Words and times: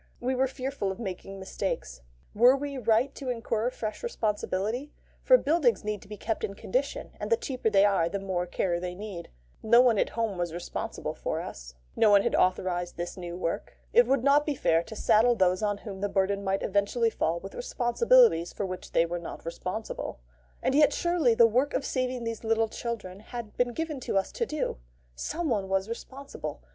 We 0.19 0.33
were 0.33 0.47
fearful 0.47 0.91
of 0.91 0.97
making 0.99 1.37
mistakes. 1.37 2.01
Were 2.33 2.55
we 2.57 2.75
right 2.79 3.13
to 3.13 3.29
incur 3.29 3.69
fresh 3.69 4.01
responsibility? 4.01 4.91
for 5.21 5.37
buildings 5.37 5.83
need 5.83 6.01
to 6.01 6.07
be 6.07 6.17
kept 6.17 6.43
in 6.43 6.55
condition, 6.55 7.11
and 7.19 7.29
the 7.31 7.37
cheaper 7.37 7.69
they 7.69 7.85
are 7.85 8.09
the 8.09 8.17
more 8.17 8.47
care 8.47 8.79
they 8.79 8.95
need. 8.95 9.29
No 9.61 9.79
one 9.79 9.99
at 9.99 10.09
home 10.17 10.39
was 10.39 10.55
responsible 10.55 11.13
for 11.13 11.39
us. 11.39 11.75
No 11.95 12.09
one 12.09 12.23
had 12.23 12.33
authorised 12.33 12.97
this 12.97 13.15
new 13.15 13.37
work. 13.37 13.77
It 13.93 14.07
would 14.07 14.23
not 14.23 14.43
be 14.43 14.55
fair 14.55 14.81
to 14.85 14.95
saddle 14.95 15.35
those 15.35 15.61
on 15.61 15.77
whom 15.77 16.01
the 16.01 16.09
burden 16.09 16.43
might 16.43 16.63
eventually 16.63 17.11
fall 17.11 17.39
with 17.39 17.53
responsibilities 17.53 18.51
for 18.53 18.65
which 18.65 18.93
they 18.93 19.05
were 19.05 19.19
not 19.19 19.45
responsible. 19.45 20.19
And 20.63 20.73
yet 20.73 20.93
surely 20.93 21.35
the 21.35 21.45
work 21.45 21.75
of 21.75 21.85
saving 21.85 22.23
these 22.23 22.43
little 22.43 22.69
children 22.69 23.19
had 23.19 23.55
been 23.55 23.71
given 23.71 23.99
to 23.99 24.17
us 24.17 24.31
to 24.31 24.47
do? 24.47 24.79
Someone 25.15 25.69
was 25.69 25.87
responsible. 25.87 26.59